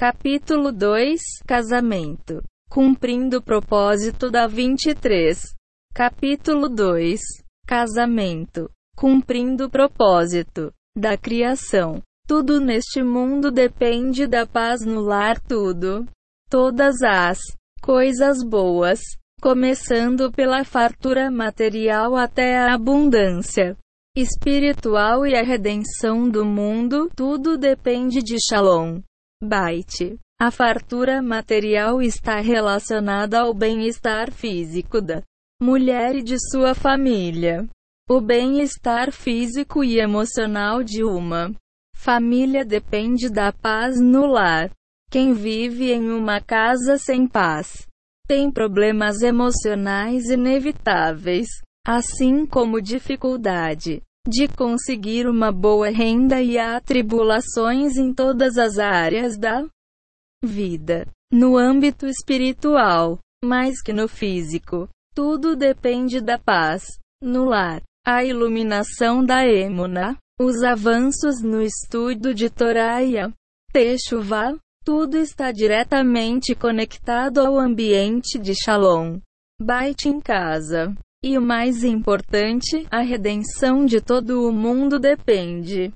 [0.00, 5.38] Capítulo 2 Casamento Cumprindo o propósito da 23.
[5.94, 7.20] Capítulo 2
[7.66, 12.00] Casamento Cumprindo o propósito da criação.
[12.26, 16.06] Tudo neste mundo depende da paz no lar, tudo.
[16.48, 17.38] Todas as
[17.82, 19.00] coisas boas,
[19.42, 23.76] começando pela fartura material até a abundância
[24.16, 29.02] espiritual e a redenção do mundo, tudo depende de Shalom.
[29.42, 30.18] Bait.
[30.38, 35.22] A fartura material está relacionada ao bem-estar físico da
[35.62, 37.66] mulher e de sua família.
[38.08, 41.54] O bem-estar físico e emocional de uma
[41.96, 44.70] família depende da paz no lar.
[45.10, 47.86] Quem vive em uma casa sem paz
[48.26, 51.48] tem problemas emocionais inevitáveis,
[51.86, 59.38] assim como dificuldade de conseguir uma boa renda e há tribulações em todas as áreas
[59.38, 59.66] da
[60.44, 61.06] vida.
[61.32, 66.98] No âmbito espiritual, mais que no físico, tudo depende da paz.
[67.22, 73.32] No lar, a iluminação da Emuna, os avanços no estudo de Toraia,
[73.72, 79.20] Teshuvah, tudo está diretamente conectado ao ambiente de Shalom.
[79.60, 80.94] Bait em casa.
[81.22, 85.92] E o mais importante, a redenção de todo o mundo depende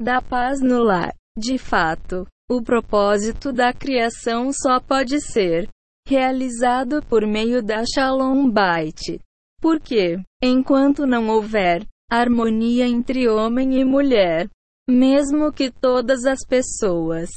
[0.00, 1.12] da paz no lar.
[1.36, 5.68] De fato, o propósito da criação só pode ser
[6.06, 9.20] realizado por meio da Shalom Bait.
[9.60, 14.48] Porque, enquanto não houver harmonia entre homem e mulher,
[14.88, 17.28] mesmo que todas as pessoas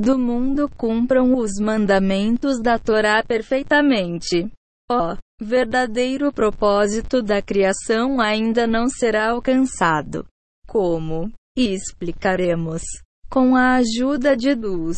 [0.00, 4.50] do mundo cumpram os mandamentos da Torá perfeitamente,
[4.90, 10.26] o verdadeiro propósito da criação ainda não será alcançado.
[10.66, 11.30] Como?
[11.56, 12.82] Explicaremos.
[13.30, 14.96] Com a ajuda de Deus.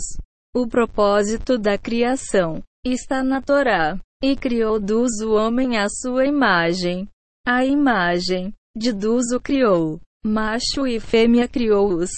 [0.55, 3.99] O propósito da criação está na Torá.
[4.23, 7.09] E criou Deus o homem à sua imagem.
[7.47, 10.01] A imagem de Deus o criou.
[10.25, 12.11] Macho e fêmea criou-os.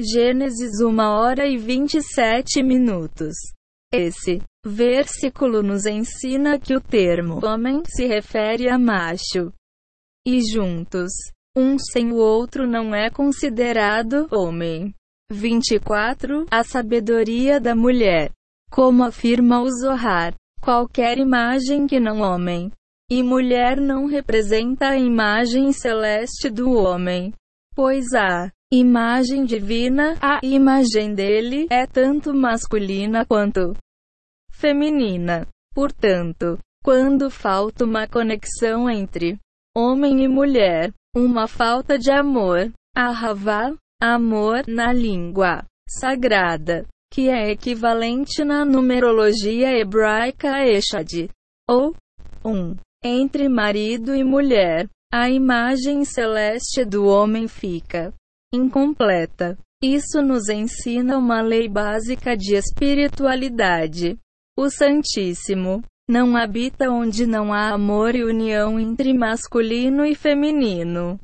[0.00, 3.34] Gênesis 1 hora e 27 minutos.
[3.92, 9.52] Esse versículo nos ensina que o termo homem se refere a macho.
[10.26, 11.10] E juntos,
[11.56, 14.94] um sem o outro não é considerado homem.
[15.30, 16.46] 24.
[16.50, 18.30] A sabedoria da mulher.
[18.70, 22.70] Como afirma o Zohar, qualquer imagem que não homem
[23.10, 27.32] e mulher não representa a imagem celeste do homem,
[27.74, 33.74] pois a imagem divina, a imagem dele, é tanto masculina quanto
[34.52, 35.46] feminina.
[35.74, 39.38] Portanto, quando falta uma conexão entre
[39.76, 48.44] homem e mulher, uma falta de amor, ahavá, amor na língua sagrada, que é equivalente
[48.44, 51.30] na numerologia hebraica a Eshad,
[51.68, 51.94] ou
[52.44, 58.12] um, entre marido e mulher, a imagem celeste do homem fica
[58.52, 59.58] incompleta.
[59.82, 64.18] Isso nos ensina uma lei básica de espiritualidade.
[64.56, 71.20] O Santíssimo não habita onde não há amor e união entre masculino e feminino.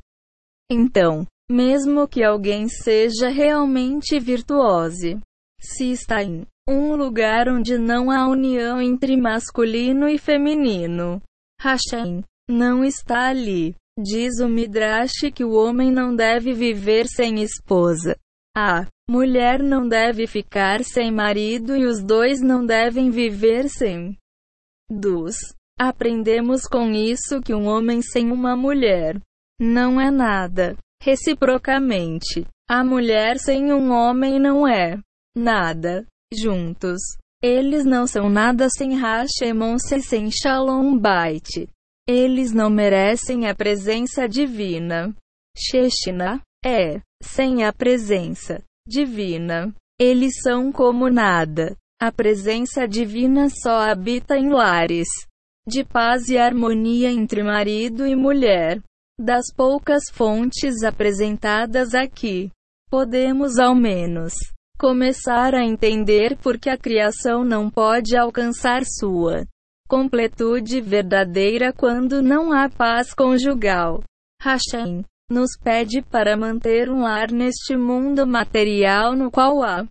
[0.71, 5.21] Então, mesmo que alguém seja realmente virtuoso,
[5.61, 11.21] se está em um lugar onde não há união entre masculino e feminino,
[11.61, 13.75] Hashem não está ali.
[13.97, 18.16] Diz o Midrash que o homem não deve viver sem esposa.
[18.56, 24.19] A mulher não deve ficar sem marido e os dois não devem viver sem.
[24.91, 25.37] Dos.
[25.78, 29.21] Aprendemos com isso que um homem sem uma mulher
[29.60, 30.76] não é nada.
[31.03, 34.99] Reciprocamente, a mulher sem um homem não é
[35.37, 36.05] nada.
[36.32, 37.00] Juntos,
[37.43, 41.69] eles não são nada sem Hashemon sem Shalom Bait.
[42.06, 45.15] Eles não merecem a presença divina.
[45.56, 49.75] Sheshina é, sem a presença divina.
[49.98, 51.76] Eles são como nada.
[52.00, 55.08] A presença divina só habita em lares
[55.67, 58.82] de paz e harmonia entre marido e mulher.
[59.19, 62.50] Das poucas fontes apresentadas aqui,
[62.90, 64.34] podemos ao menos
[64.79, 69.46] começar a entender por que a criação não pode alcançar sua
[69.88, 74.02] completude verdadeira quando não há paz conjugal.
[74.40, 79.86] Hashem nos pede para manter um lar neste mundo material no qual a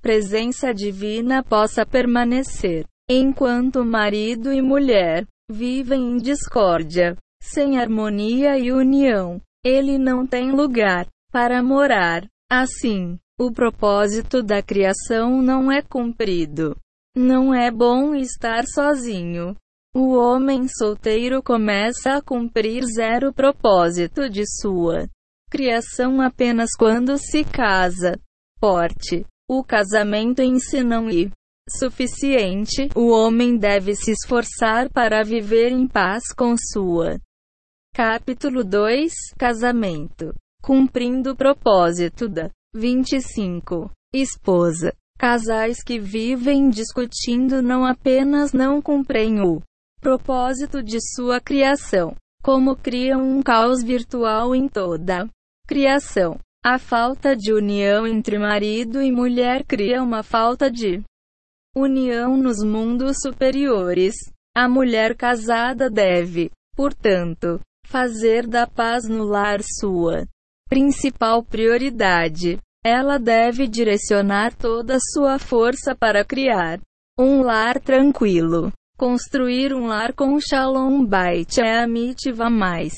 [0.00, 2.84] presença divina possa permanecer.
[3.08, 11.06] Enquanto marido e mulher vivem em discórdia, sem harmonia e união, ele não tem lugar
[11.30, 12.26] para morar.
[12.50, 16.76] Assim, o propósito da criação não é cumprido.
[17.16, 19.56] Não é bom estar sozinho.
[19.94, 25.08] O homem solteiro começa a cumprir zero propósito de sua
[25.48, 28.18] criação apenas quando se casa.
[28.58, 29.24] Porte.
[29.48, 31.30] O casamento em si é
[31.70, 32.88] suficiente.
[32.96, 37.20] O homem deve se esforçar para viver em paz com sua.
[37.94, 40.34] Capítulo 2 Casamento.
[40.60, 43.88] Cumprindo o propósito da 25.
[44.12, 44.92] Esposa.
[45.18, 49.62] Casais que vivem discutindo não apenas não cumprem o
[50.00, 55.28] propósito de sua criação, como criam um caos virtual em toda
[55.66, 56.38] criação.
[56.62, 61.02] A falta de união entre marido e mulher cria uma falta de
[61.76, 64.14] união nos mundos superiores.
[64.56, 70.26] A mulher casada deve, portanto, fazer da paz no lar sua
[70.68, 72.58] principal prioridade.
[72.84, 76.80] Ela deve direcionar toda sua força para criar
[77.18, 78.70] um lar tranquilo.
[78.98, 82.92] Construir um lar com Shalom Bait é a mitiva mais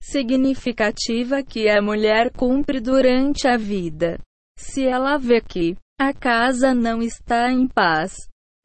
[0.00, 4.18] significativa que a mulher cumpre durante a vida.
[4.56, 8.14] Se ela vê que a casa não está em paz,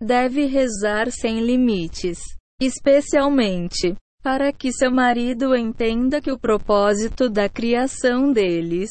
[0.01, 2.19] deve rezar sem limites,
[2.61, 8.89] especialmente para que seu marido entenda que o propósito da criação deles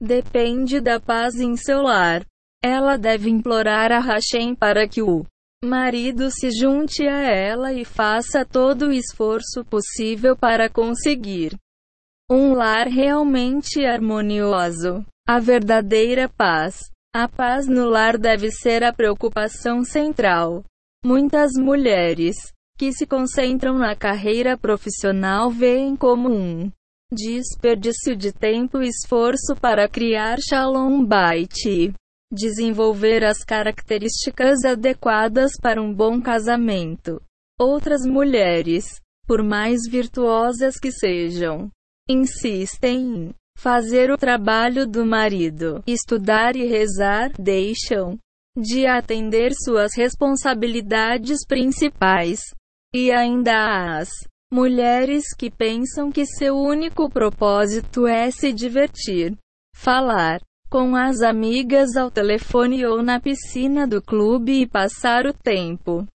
[0.00, 2.24] depende da paz em seu lar.
[2.62, 5.24] Ela deve implorar a Hashem para que o
[5.64, 11.56] marido se junte a ela e faça todo o esforço possível para conseguir
[12.30, 15.04] um lar realmente harmonioso.
[15.28, 16.90] A verdadeira paz.
[17.14, 20.64] A paz no lar deve ser a preocupação central.
[21.04, 22.36] Muitas mulheres
[22.76, 26.70] que se concentram na carreira profissional veem como um
[27.12, 31.92] desperdício de tempo e esforço para criar Shalom Bait
[32.32, 37.22] desenvolver as características adequadas para um bom casamento.
[37.58, 41.70] Outras mulheres, por mais virtuosas que sejam,
[42.08, 48.18] insistem em fazer o trabalho do marido, estudar e rezar, deixam
[48.56, 52.40] de atender suas responsabilidades principais.
[52.92, 54.08] E ainda as
[54.52, 59.36] mulheres que pensam que seu único propósito é se divertir,
[59.74, 60.40] falar,
[60.70, 66.06] com as amigas ao telefone ou na piscina do clube e passar o tempo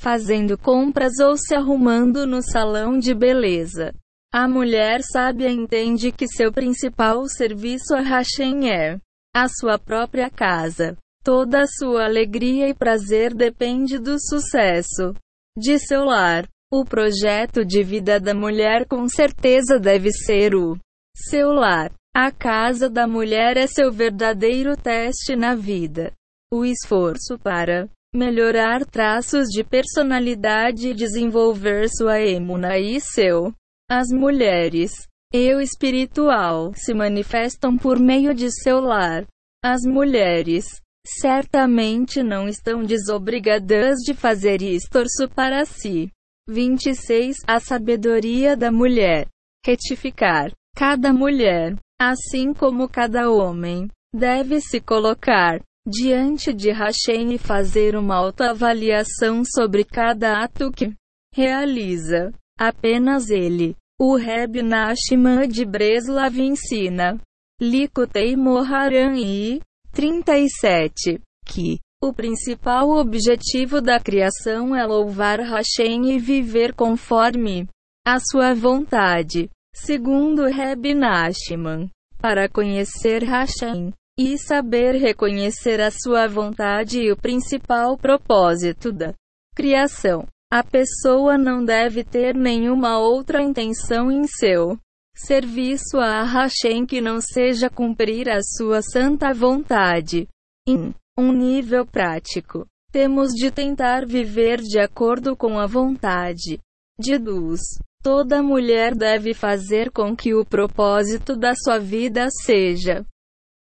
[0.00, 3.92] fazendo compras ou se arrumando no salão de beleza.
[4.32, 8.98] A mulher sábia entende que seu principal serviço a Hashem é
[9.34, 10.96] a sua própria casa.
[11.22, 15.14] Toda a sua alegria e prazer depende do sucesso
[15.54, 16.48] de seu lar.
[16.72, 20.78] O projeto de vida da mulher com certeza deve ser o
[21.16, 21.90] seu lar.
[22.14, 26.12] A casa da mulher é seu verdadeiro teste na vida.
[26.52, 33.52] O esforço para melhorar traços de personalidade e desenvolver sua emuna e seu.
[33.90, 34.92] As mulheres,
[35.32, 39.26] eu espiritual, se manifestam por meio de seu lar.
[39.60, 46.08] As mulheres, certamente não estão desobrigadas de fazer esforço para si.
[46.50, 47.36] 26.
[47.46, 49.28] A sabedoria da mulher.
[49.64, 50.52] Retificar.
[50.76, 58.16] Cada mulher, assim como cada homem, deve se colocar diante de Hashem e fazer uma
[58.16, 60.92] autoavaliação sobre cada ato que
[61.32, 62.32] realiza.
[62.58, 67.20] Apenas ele, o Reb Nachman de Breslav ensina.
[67.60, 69.60] Likutei Moharan I,
[69.92, 77.68] 37, que o principal objetivo da criação é louvar Hashem e viver conforme
[78.06, 79.50] a sua vontade.
[79.74, 87.96] Segundo Reb Nachman, para conhecer Hashem e saber reconhecer a sua vontade e o principal
[87.98, 89.12] propósito da
[89.54, 94.76] criação, a pessoa não deve ter nenhuma outra intenção em seu
[95.14, 100.26] serviço a Hashem que não seja cumprir a sua santa vontade.
[100.66, 106.58] Em um nível prático, temos de tentar viver de acordo com a vontade
[106.98, 107.60] de Deus.
[108.02, 113.04] Toda mulher deve fazer com que o propósito da sua vida seja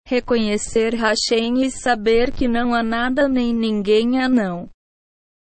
[0.06, 4.70] reconhecer Hashem e saber que não há nada nem ninguém a não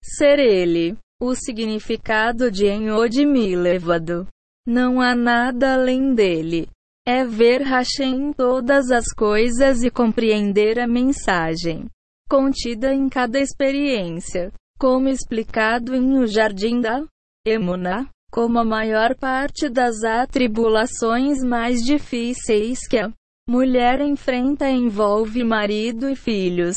[0.02, 0.96] ser Ele.
[1.20, 4.28] O significado de Enod Milevado.
[4.66, 6.68] Não há nada além dele.
[7.06, 11.86] É ver Hashem em todas as coisas e compreender a mensagem
[12.28, 14.52] contida em cada experiência.
[14.78, 17.02] Como explicado em O Jardim da
[17.46, 23.10] Emuna, como a maior parte das atribulações mais difíceis que a
[23.48, 26.76] mulher enfrenta envolve marido e filhos.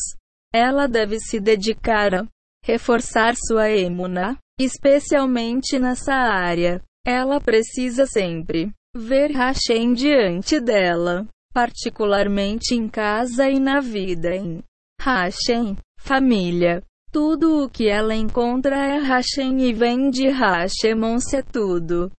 [0.54, 2.28] Ela deve se dedicar a
[2.64, 6.82] reforçar sua emuna, especialmente nessa área.
[7.06, 14.64] Ela precisa sempre ver Hashem diante dela, particularmente em casa e na vida em
[15.02, 16.84] Hashem, família.
[17.10, 22.12] Tudo o que ela encontra é Hashem e vem de Hashemon-se tudo.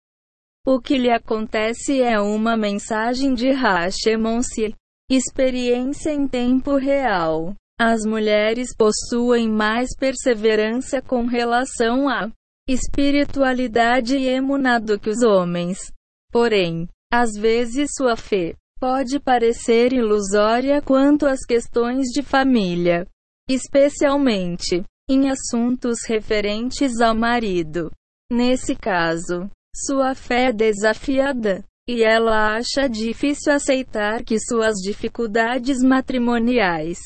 [0.66, 4.74] O que lhe acontece é uma mensagem de Hashemon-se,
[5.10, 7.54] experiência em tempo real.
[7.78, 12.30] As mulheres possuem mais perseverança com relação à
[12.66, 15.92] espiritualidade e emuná do que os homens.
[16.32, 23.06] Porém, às vezes sua fé pode parecer ilusória quanto às questões de família,
[23.48, 27.90] especialmente em assuntos referentes ao marido.
[28.32, 36.98] Nesse caso, sua fé é desafiada, e ela acha difícil aceitar que suas dificuldades matrimoniais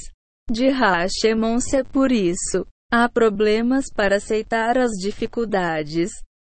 [0.49, 2.67] de Hashemon-se por isso.
[2.93, 6.11] Há problemas para aceitar as dificuldades.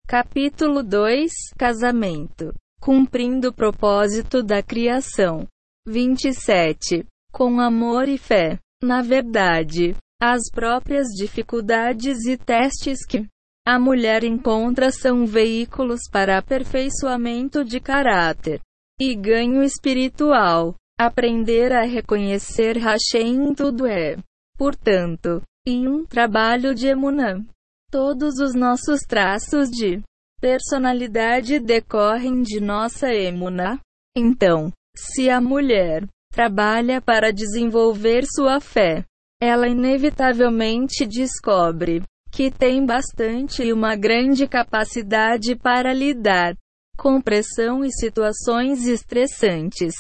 [0.07, 5.45] Capítulo 2 Casamento Cumprindo o propósito da criação.
[5.87, 7.05] 27.
[7.31, 8.57] Com amor e fé.
[8.81, 13.27] Na verdade, as próprias dificuldades e testes que
[13.65, 18.61] a mulher encontra são veículos para aperfeiçoamento de caráter
[18.99, 20.75] e ganho espiritual.
[20.99, 24.17] Aprender a reconhecer Hashem em tudo é,
[24.57, 27.45] portanto, e um trabalho de emunã.
[27.89, 30.01] Todos os nossos traços de
[30.39, 33.79] personalidade decorrem de nossa emuna.
[34.15, 39.05] Então, se a mulher trabalha para desenvolver sua fé,
[39.41, 46.55] ela inevitavelmente descobre que tem bastante e uma grande capacidade para lidar
[46.97, 49.95] com pressão e situações estressantes.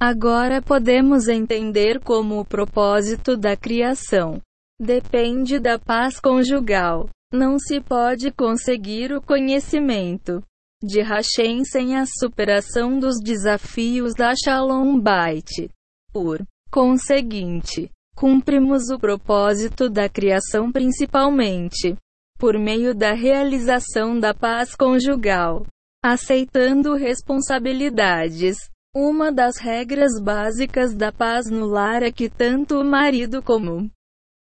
[0.00, 4.40] Agora podemos entender como o propósito da criação
[4.80, 7.08] depende da paz conjugal.
[7.32, 10.42] Não se pode conseguir o conhecimento
[10.82, 15.68] de Hashem sem a superação dos desafios da Shalom Bait.
[16.12, 21.96] Por conseguinte, cumprimos o propósito da criação principalmente
[22.38, 25.66] por meio da realização da paz conjugal,
[26.04, 28.56] aceitando responsabilidades
[28.98, 33.90] uma das regras básicas da paz no lar é que tanto o marido como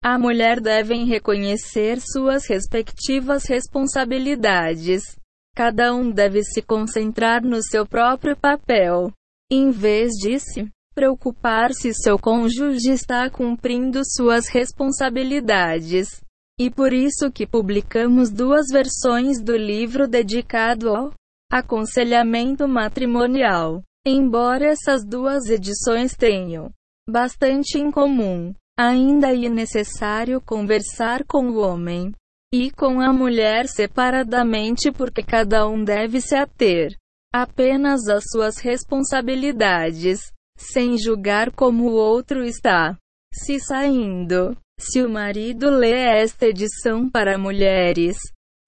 [0.03, 5.03] a mulher devem reconhecer suas respectivas responsabilidades.
[5.55, 9.11] Cada um deve se concentrar no seu próprio papel,
[9.51, 16.21] em vez de se preocupar se seu cônjuge está cumprindo suas responsabilidades.
[16.59, 21.13] E por isso que publicamos duas versões do livro dedicado ao
[21.53, 23.83] aconselhamento matrimonial.
[24.07, 26.71] Embora essas duas edições tenham
[27.09, 32.13] bastante em comum, ainda é necessário conversar com o homem
[32.53, 36.97] e com a mulher separadamente porque cada um deve se ater
[37.35, 40.21] apenas às suas responsabilidades,
[40.57, 42.97] sem julgar como o outro está
[43.33, 44.57] se saindo.
[44.79, 48.17] Se o marido lê esta edição para mulheres,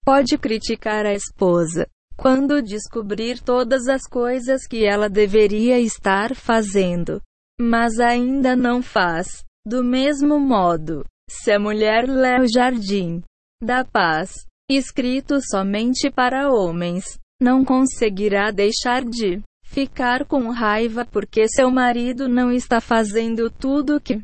[0.05, 7.21] pode criticar a esposa quando descobrir todas as coisas que ela deveria estar fazendo,
[7.59, 9.43] mas ainda não faz.
[9.65, 13.21] Do mesmo modo, se a mulher lê o Jardim
[13.61, 14.31] da Paz,
[14.69, 22.51] escrito somente para homens, não conseguirá deixar de ficar com raiva porque seu marido não
[22.51, 24.21] está fazendo tudo o que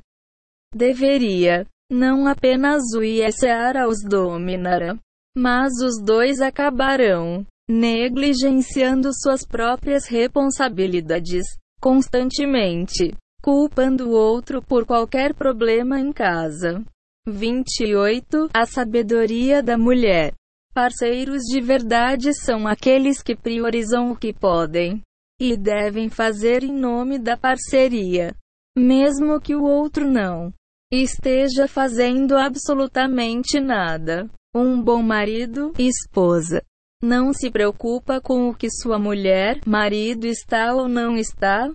[0.74, 1.65] deveria.
[1.92, 4.98] Não apenas o ISR os dominará,
[5.38, 11.46] mas os dois acabarão negligenciando suas próprias responsabilidades
[11.80, 16.83] constantemente, culpando o outro por qualquer problema em casa.
[17.27, 18.49] 28.
[18.51, 20.33] A sabedoria da mulher.
[20.73, 24.99] Parceiros de verdade são aqueles que priorizam o que podem
[25.39, 28.35] e devem fazer em nome da parceria,
[28.75, 30.51] mesmo que o outro não
[30.91, 34.27] esteja fazendo absolutamente nada.
[34.55, 36.63] Um bom marido, esposa,
[36.99, 41.71] não se preocupa com o que sua mulher, marido está ou não está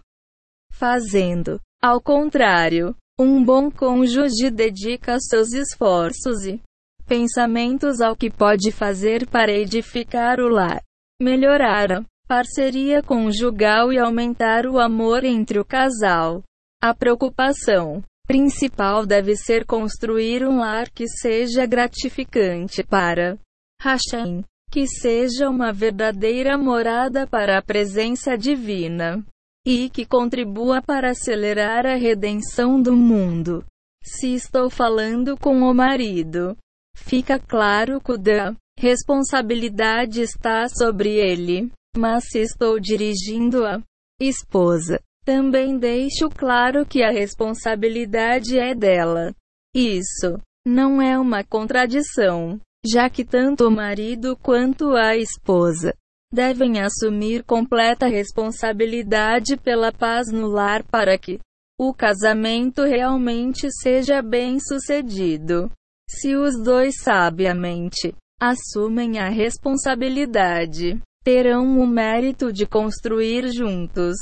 [0.81, 1.61] fazendo.
[1.83, 6.59] Ao contrário, um bom cônjuge dedica seus esforços e
[7.07, 10.83] pensamentos ao que pode fazer para edificar o lar,
[11.21, 16.43] melhorar a parceria conjugal e aumentar o amor entre o casal.
[16.83, 23.37] A preocupação principal deve ser construir um lar que seja gratificante para
[23.83, 29.23] Hashem que seja uma verdadeira morada para a presença divina.
[29.67, 33.65] E que contribua para acelerar a redenção do mundo.
[34.03, 36.57] Se estou falando com o marido,
[36.97, 41.71] fica claro que a responsabilidade está sobre ele.
[41.97, 43.83] Mas se estou dirigindo a
[44.21, 49.35] esposa, também deixo claro que a responsabilidade é dela.
[49.75, 55.93] Isso não é uma contradição, já que tanto o marido quanto a esposa
[56.33, 61.39] devem assumir completa responsabilidade pela paz no lar para que
[61.79, 65.71] o casamento realmente seja bem-sucedido.
[66.09, 74.17] Se os dois sabiamente assumem a responsabilidade, terão o mérito de construir juntos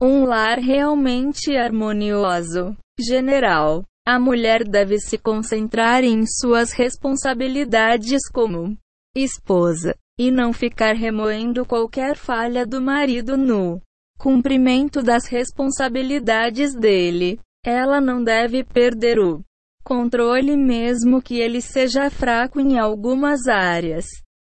[0.00, 2.76] um lar realmente harmonioso.
[3.00, 8.76] General, a mulher deve se concentrar em suas responsabilidades como
[9.14, 13.80] esposa e não ficar remoendo qualquer falha do marido no
[14.18, 17.38] cumprimento das responsabilidades dele.
[17.64, 19.44] Ela não deve perder o
[19.84, 24.06] controle mesmo que ele seja fraco em algumas áreas.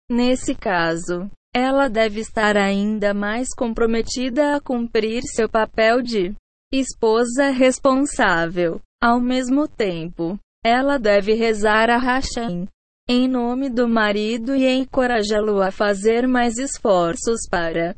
[0.09, 6.33] Nesse caso, ela deve estar ainda mais comprometida a cumprir seu papel de
[6.71, 8.79] esposa responsável.
[9.01, 12.67] Ao mesmo tempo, ela deve rezar a Hashem
[13.09, 17.95] em nome do marido e encorajá-lo a fazer mais esforços para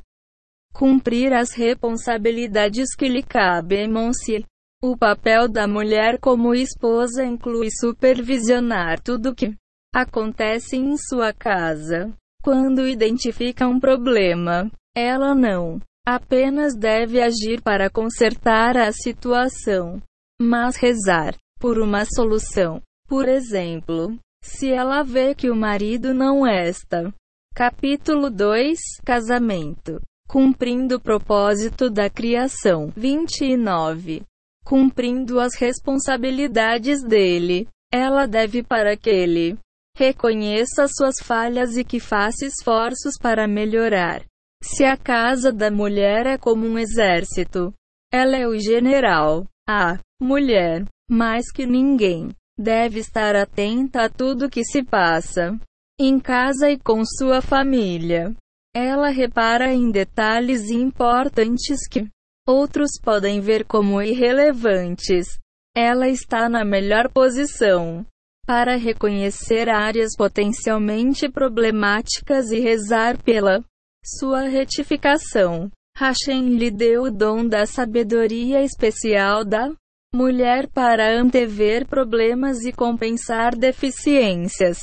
[0.73, 3.89] cumprir as responsabilidades que lhe cabem.
[3.89, 4.45] -se.
[4.81, 9.53] O papel da mulher como esposa inclui supervisionar tudo que
[9.93, 12.13] acontece em sua casa.
[12.41, 20.01] Quando identifica um problema, ela não apenas deve agir para consertar a situação,
[20.41, 22.81] mas rezar por uma solução.
[23.07, 27.13] Por exemplo, se ela vê que o marido não está.
[27.53, 30.01] Capítulo 2 Casamento.
[30.27, 32.91] Cumprindo o propósito da criação.
[32.95, 34.21] 29.
[34.63, 37.67] Cumprindo as responsabilidades dele.
[37.91, 39.57] Ela deve para que ele
[39.97, 44.23] reconheça suas falhas e que faça esforços para melhorar.
[44.63, 47.73] Se a casa da mulher é como um exército,
[48.11, 49.45] ela é o general.
[49.67, 55.57] A mulher, mais que ninguém, deve estar atenta a tudo que se passa
[55.97, 58.35] em casa e com sua família.
[58.75, 62.07] Ela repara em detalhes importantes que
[62.45, 65.27] outros podem ver como irrelevantes.
[65.75, 68.05] Ela está na melhor posição
[68.45, 73.63] para reconhecer áreas potencialmente problemáticas e rezar pela
[74.03, 75.69] sua retificação.
[75.97, 79.71] Hashem lhe deu o dom da sabedoria especial da
[80.13, 84.77] mulher para antever problemas e compensar deficiências.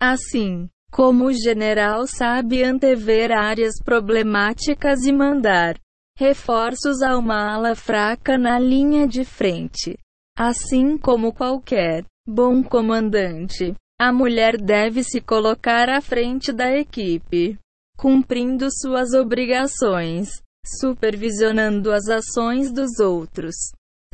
[0.00, 5.78] Assim, como o general sabe antever áreas problemáticas e mandar
[6.16, 9.98] reforços a uma ala fraca na linha de frente.
[10.36, 17.58] Assim como qualquer bom comandante, a mulher deve se colocar à frente da equipe,
[17.98, 23.54] cumprindo suas obrigações, supervisionando as ações dos outros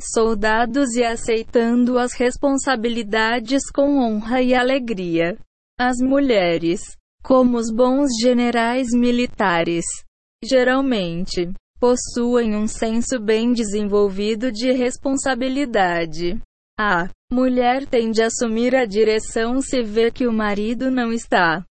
[0.00, 5.38] soldados e aceitando as responsabilidades com honra e alegria.
[5.78, 6.80] As mulheres,
[7.22, 9.84] como os bons generais militares,
[10.44, 16.40] geralmente possuem um senso bem desenvolvido de responsabilidade.
[16.78, 21.64] A mulher tende a assumir a direção se vê que o marido não está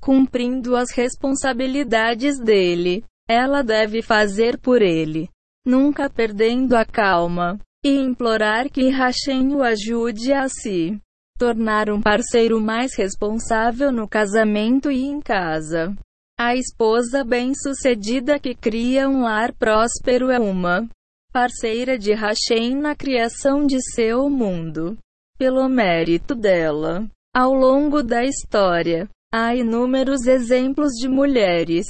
[0.00, 3.04] cumprindo as responsabilidades dele.
[3.28, 5.28] Ela deve fazer por ele
[5.70, 11.00] nunca perdendo a calma, e implorar que Hashem o ajude a se
[11.38, 15.96] tornar um parceiro mais responsável no casamento e em casa.
[16.38, 20.88] A esposa bem-sucedida que cria um lar próspero é uma
[21.32, 24.98] parceira de Hashem na criação de seu mundo.
[25.38, 31.86] Pelo mérito dela, ao longo da história, há inúmeros exemplos de mulheres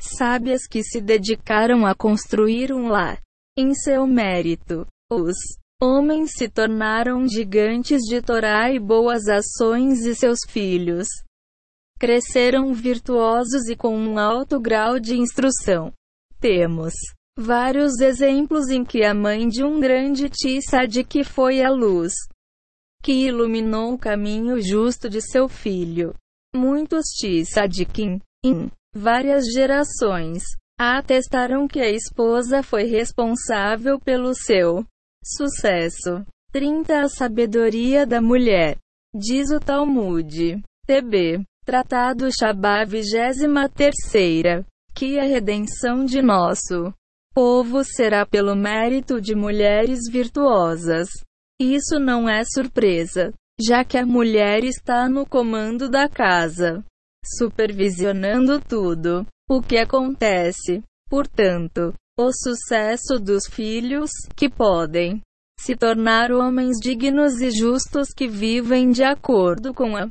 [0.00, 3.20] sábias que se dedicaram a construir um lar.
[3.56, 5.36] Em seu mérito, os
[5.82, 11.08] homens se tornaram gigantes de Torá e boas ações e seus filhos
[11.98, 15.92] cresceram virtuosos e com um alto grau de instrução.
[16.40, 16.94] Temos
[17.36, 20.30] vários exemplos em que a mãe de um grande
[21.04, 22.12] que foi a luz
[23.02, 26.14] que iluminou o caminho justo de seu filho.
[26.54, 27.06] Muitos
[27.44, 30.42] Tzadikim, em Várias gerações
[30.78, 34.84] atestaram que a esposa foi responsável pelo seu
[35.24, 36.24] sucesso.
[36.52, 38.78] 30 A sabedoria da mulher.
[39.14, 40.62] Diz o Talmud.
[40.86, 41.44] TB.
[41.64, 44.64] Tratado Shabá 23.
[44.94, 46.92] Que a redenção de nosso
[47.34, 51.08] povo será pelo mérito de mulheres virtuosas.
[51.60, 56.84] Isso não é surpresa, já que a mulher está no comando da casa,
[57.36, 60.82] supervisionando tudo o que acontece.
[61.08, 65.20] Portanto, o sucesso dos filhos, que podem
[65.60, 70.08] se tornar homens dignos e justos que vivem de acordo com a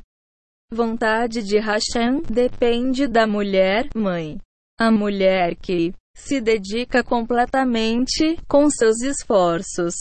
[0.72, 4.38] vontade de Hashem, depende da mulher, mãe.
[4.80, 9.94] A mulher que se dedica completamente, com seus esforços,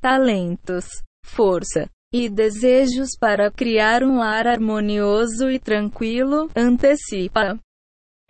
[0.00, 0.86] talentos,
[1.24, 7.58] força e desejos para criar um lar harmonioso e tranquilo, antecipa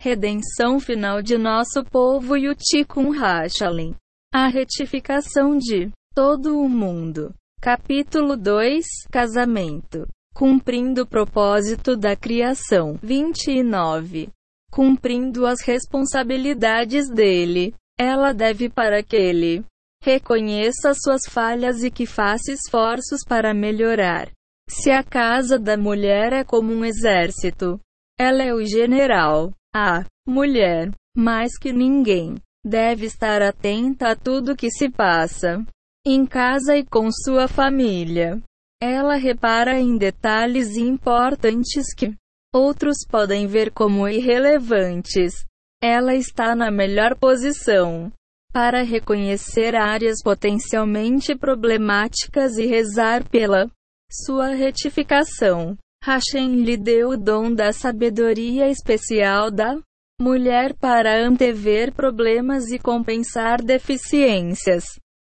[0.01, 3.95] redenção final de nosso povo e o Tikkun Hashalem.
[4.33, 7.33] A retificação de todo o mundo.
[7.61, 10.05] Capítulo 2 Casamento.
[10.35, 12.99] Cumprindo o propósito da criação.
[13.01, 14.27] 29.
[14.69, 17.73] Cumprindo as responsabilidades dele.
[17.97, 19.63] Ela deve para que ele
[20.01, 24.29] reconheça suas falhas e que faça esforços para melhorar.
[24.69, 27.79] Se a casa da mulher é como um exército,
[28.19, 29.51] ela é o general.
[29.75, 35.63] A mulher, mais que ninguém, deve estar atenta a tudo que se passa
[36.05, 38.41] em casa e com sua família.
[38.81, 42.15] Ela repara em detalhes importantes que
[42.53, 45.33] outros podem ver como irrelevantes.
[45.81, 48.11] Ela está na melhor posição
[48.51, 53.69] para reconhecer áreas potencialmente problemáticas e rezar pela
[54.09, 55.77] sua retificação.
[56.03, 59.77] Hashem lhe deu o dom da sabedoria especial da
[60.19, 64.83] mulher para antever problemas e compensar deficiências.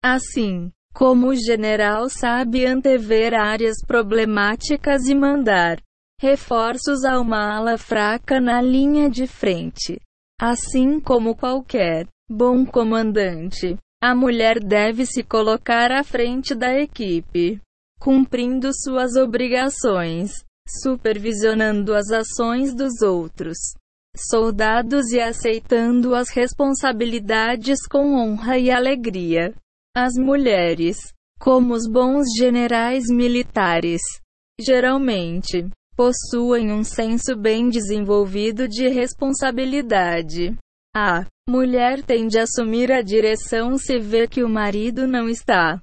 [0.05, 5.81] Assim, como o general sabe antever áreas problemáticas e mandar
[6.20, 10.00] reforços a uma ala fraca na linha de frente.
[10.40, 17.60] Assim como qualquer bom comandante, a mulher deve se colocar à frente da equipe,
[17.98, 23.56] cumprindo suas obrigações supervisionando as ações dos outros
[24.16, 29.52] soldados e aceitando as responsabilidades com honra e alegria.
[29.96, 34.00] As mulheres, como os bons generais militares,
[34.60, 40.54] geralmente possuem um senso bem desenvolvido de responsabilidade.
[40.94, 45.80] A mulher tende a assumir a direção se vê que o marido não está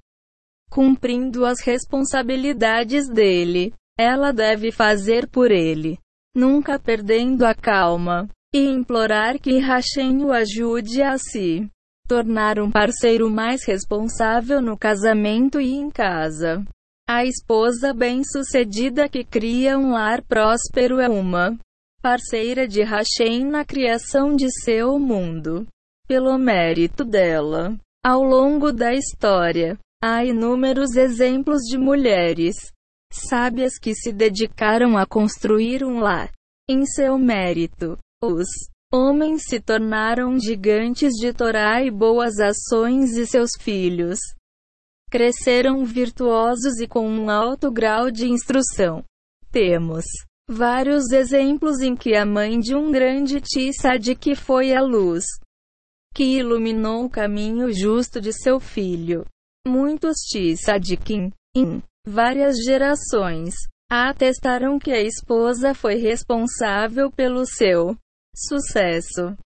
[0.70, 6.00] cumprindo as responsabilidades dele ela deve fazer por ele,
[6.36, 11.70] nunca perdendo a calma, e implorar que Hashem o ajude a se
[12.08, 16.66] tornar um parceiro mais responsável no casamento e em casa.
[17.08, 21.58] A esposa bem-sucedida que cria um lar próspero é uma
[22.02, 25.68] parceira de Hashem na criação de seu mundo.
[26.08, 32.56] Pelo mérito dela, ao longo da história, há inúmeros exemplos de mulheres
[33.14, 36.32] sábias que se dedicaram a construir um lar.
[36.70, 38.48] Em seu mérito, os
[38.92, 44.20] homens se tornaram gigantes de Torá e boas ações e seus filhos
[45.12, 49.04] cresceram virtuosos e com um alto grau de instrução.
[49.52, 50.06] Temos
[50.52, 53.40] vários exemplos em que a mãe de um grande
[54.14, 55.24] que foi a luz
[56.14, 59.26] que iluminou o caminho justo de seu filho.
[59.66, 60.18] Muitos
[60.56, 63.54] Tzadikim, in Várias gerações
[63.90, 67.96] atestaram que a esposa foi responsável pelo seu
[68.36, 69.38] sucesso.